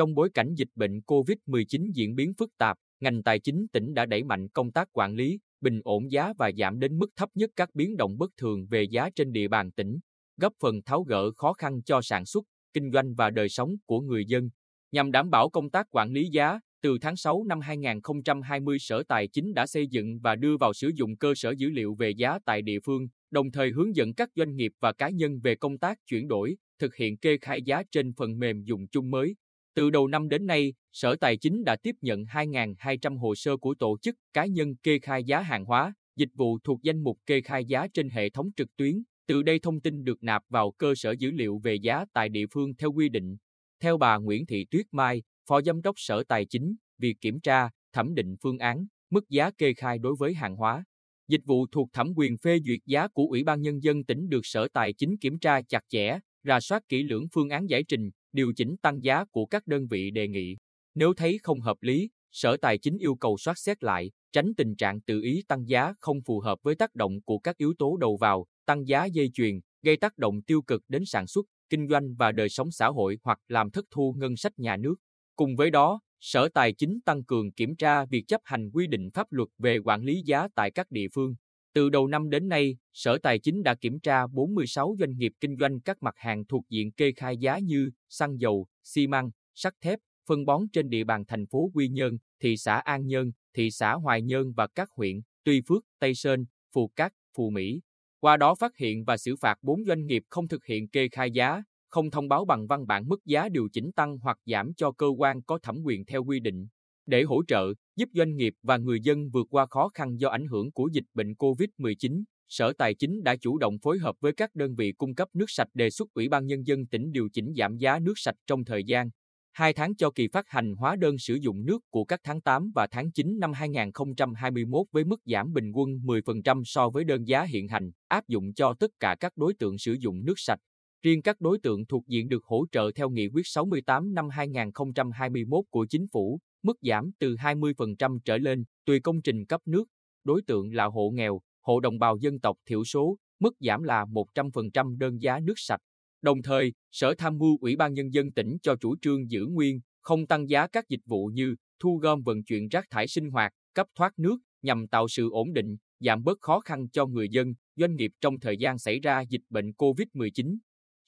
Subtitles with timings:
[0.00, 4.06] Trong bối cảnh dịch bệnh COVID-19 diễn biến phức tạp, ngành tài chính tỉnh đã
[4.06, 7.50] đẩy mạnh công tác quản lý, bình ổn giá và giảm đến mức thấp nhất
[7.56, 9.98] các biến động bất thường về giá trên địa bàn tỉnh,
[10.36, 14.00] góp phần tháo gỡ khó khăn cho sản xuất, kinh doanh và đời sống của
[14.00, 14.50] người dân.
[14.92, 19.28] Nhằm đảm bảo công tác quản lý giá, từ tháng 6 năm 2020 Sở Tài
[19.28, 22.38] chính đã xây dựng và đưa vào sử dụng cơ sở dữ liệu về giá
[22.44, 25.78] tại địa phương, đồng thời hướng dẫn các doanh nghiệp và cá nhân về công
[25.78, 29.34] tác chuyển đổi, thực hiện kê khai giá trên phần mềm dùng chung mới.
[29.74, 33.74] Từ đầu năm đến nay, Sở Tài chính đã tiếp nhận 2.200 hồ sơ của
[33.74, 37.40] tổ chức cá nhân kê khai giá hàng hóa, dịch vụ thuộc danh mục kê
[37.40, 39.02] khai giá trên hệ thống trực tuyến.
[39.26, 42.46] Từ đây thông tin được nạp vào cơ sở dữ liệu về giá tại địa
[42.52, 43.36] phương theo quy định.
[43.80, 47.70] Theo bà Nguyễn Thị Tuyết Mai, Phó Giám đốc Sở Tài chính, việc kiểm tra,
[47.92, 50.84] thẩm định phương án, mức giá kê khai đối với hàng hóa,
[51.28, 54.40] dịch vụ thuộc thẩm quyền phê duyệt giá của Ủy ban Nhân dân tỉnh được
[54.42, 58.10] Sở Tài chính kiểm tra chặt chẽ, rà soát kỹ lưỡng phương án giải trình,
[58.32, 60.56] điều chỉnh tăng giá của các đơn vị đề nghị.
[60.94, 64.76] Nếu thấy không hợp lý, Sở Tài chính yêu cầu soát xét lại, tránh tình
[64.76, 67.96] trạng tự ý tăng giá không phù hợp với tác động của các yếu tố
[67.96, 71.88] đầu vào, tăng giá dây chuyền, gây tác động tiêu cực đến sản xuất, kinh
[71.88, 74.94] doanh và đời sống xã hội hoặc làm thất thu ngân sách nhà nước.
[75.36, 79.10] Cùng với đó, Sở Tài chính tăng cường kiểm tra việc chấp hành quy định
[79.14, 81.34] pháp luật về quản lý giá tại các địa phương.
[81.74, 85.56] Từ đầu năm đến nay, Sở Tài chính đã kiểm tra 46 doanh nghiệp kinh
[85.56, 89.74] doanh các mặt hàng thuộc diện kê khai giá như xăng dầu, xi măng, sắt
[89.80, 93.70] thép, phân bón trên địa bàn thành phố Quy Nhơn, thị xã An Nhơn, thị
[93.70, 97.80] xã Hoài Nhơn và các huyện Tuy Phước, Tây Sơn, Phù Cát, Phù Mỹ.
[98.20, 101.30] Qua đó phát hiện và xử phạt 4 doanh nghiệp không thực hiện kê khai
[101.30, 104.92] giá, không thông báo bằng văn bản mức giá điều chỉnh tăng hoặc giảm cho
[104.92, 106.68] cơ quan có thẩm quyền theo quy định.
[107.06, 110.46] Để hỗ trợ, giúp doanh nghiệp và người dân vượt qua khó khăn do ảnh
[110.46, 114.54] hưởng của dịch bệnh COVID-19, Sở Tài chính đã chủ động phối hợp với các
[114.54, 117.52] đơn vị cung cấp nước sạch đề xuất Ủy ban Nhân dân tỉnh điều chỉnh
[117.56, 119.10] giảm giá nước sạch trong thời gian
[119.52, 122.70] 2 tháng cho kỳ phát hành hóa đơn sử dụng nước của các tháng 8
[122.74, 127.42] và tháng 9 năm 2021 với mức giảm bình quân 10% so với đơn giá
[127.42, 130.60] hiện hành, áp dụng cho tất cả các đối tượng sử dụng nước sạch.
[131.02, 135.64] Riêng các đối tượng thuộc diện được hỗ trợ theo Nghị quyết 68 năm 2021
[135.70, 139.84] của Chính phủ, mức giảm từ 20% trở lên, tùy công trình cấp nước.
[140.24, 144.04] Đối tượng là hộ nghèo, hộ đồng bào dân tộc thiểu số, mức giảm là
[144.04, 145.80] 100% đơn giá nước sạch.
[146.22, 149.80] Đồng thời, Sở Tham mưu Ủy ban Nhân dân tỉnh cho chủ trương giữ nguyên,
[150.00, 153.52] không tăng giá các dịch vụ như thu gom vận chuyển rác thải sinh hoạt,
[153.74, 157.54] cấp thoát nước, nhằm tạo sự ổn định, giảm bớt khó khăn cho người dân,
[157.76, 160.56] doanh nghiệp trong thời gian xảy ra dịch bệnh COVID-19.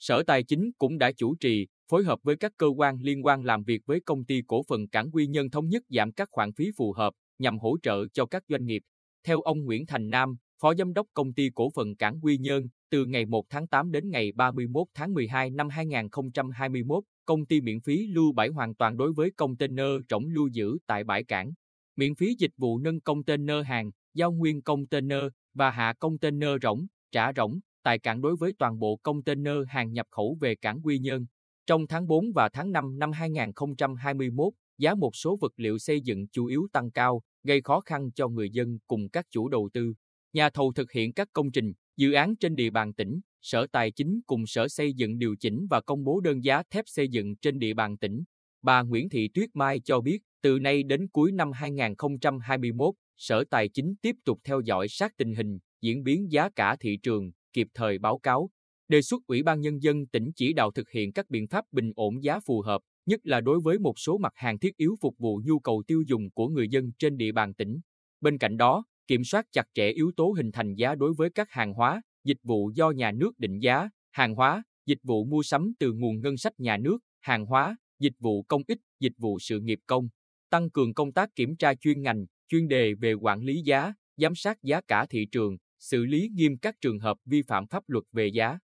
[0.02, 3.44] Sở Tài chính cũng đã chủ trì, phối hợp với các cơ quan liên quan
[3.44, 6.52] làm việc với công ty cổ phần cảng Quy Nhân thống nhất giảm các khoản
[6.52, 8.82] phí phù hợp nhằm hỗ trợ cho các doanh nghiệp.
[9.26, 12.68] Theo ông Nguyễn Thành Nam, Phó Giám đốc Công ty Cổ phần Cảng Quy Nhơn,
[12.90, 17.80] từ ngày 1 tháng 8 đến ngày 31 tháng 12 năm 2021, công ty miễn
[17.80, 21.52] phí lưu bãi hoàn toàn đối với container rỗng lưu giữ tại bãi cảng.
[21.96, 25.22] Miễn phí dịch vụ nâng container hàng, giao nguyên container
[25.54, 30.06] và hạ container rỗng, trả rỗng tại cảng đối với toàn bộ container hàng nhập
[30.10, 31.26] khẩu về cảng Quy Nhơn.
[31.66, 36.28] Trong tháng 4 và tháng 5 năm 2021, giá một số vật liệu xây dựng
[36.28, 39.94] chủ yếu tăng cao, gây khó khăn cho người dân cùng các chủ đầu tư.
[40.32, 43.90] Nhà thầu thực hiện các công trình, dự án trên địa bàn tỉnh, Sở Tài
[43.90, 47.36] chính cùng Sở Xây dựng điều chỉnh và công bố đơn giá thép xây dựng
[47.36, 48.24] trên địa bàn tỉnh.
[48.62, 53.68] Bà Nguyễn Thị Tuyết Mai cho biết, từ nay đến cuối năm 2021, Sở Tài
[53.68, 57.68] chính tiếp tục theo dõi sát tình hình, diễn biến giá cả thị trường, kịp
[57.74, 58.50] thời báo cáo.
[58.88, 61.92] Đề xuất Ủy ban Nhân dân tỉnh chỉ đạo thực hiện các biện pháp bình
[61.96, 65.18] ổn giá phù hợp, nhất là đối với một số mặt hàng thiết yếu phục
[65.18, 67.80] vụ nhu cầu tiêu dùng của người dân trên địa bàn tỉnh.
[68.20, 71.50] Bên cạnh đó, kiểm soát chặt chẽ yếu tố hình thành giá đối với các
[71.50, 75.72] hàng hóa, dịch vụ do nhà nước định giá, hàng hóa, dịch vụ mua sắm
[75.78, 79.60] từ nguồn ngân sách nhà nước, hàng hóa, dịch vụ công ích, dịch vụ sự
[79.60, 80.08] nghiệp công,
[80.50, 84.34] tăng cường công tác kiểm tra chuyên ngành, chuyên đề về quản lý giá, giám
[84.34, 88.04] sát giá cả thị trường, xử lý nghiêm các trường hợp vi phạm pháp luật
[88.12, 88.58] về giá.